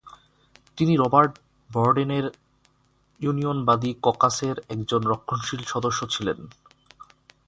তিনি 0.77 0.93
রবার্ট 0.95 1.33
বর্ডেনের 1.69 2.25
ইউনিয়নবাদী 3.19 3.91
ককাসের 4.01 4.55
একজন 4.69 5.01
রক্ষণশীল 5.03 5.61
সদস্য 5.63 5.99
ছিলেন। 6.09 6.39